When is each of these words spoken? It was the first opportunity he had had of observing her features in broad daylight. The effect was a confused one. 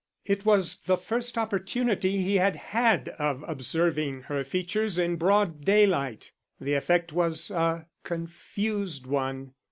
It 0.25 0.45
was 0.47 0.77
the 0.77 0.97
first 0.97 1.37
opportunity 1.37 2.23
he 2.23 2.37
had 2.37 2.55
had 2.55 3.09
of 3.19 3.45
observing 3.47 4.23
her 4.23 4.43
features 4.43 4.97
in 4.97 5.15
broad 5.15 5.63
daylight. 5.63 6.31
The 6.59 6.73
effect 6.73 7.13
was 7.13 7.51
a 7.51 7.85
confused 8.03 9.05
one. 9.05 9.53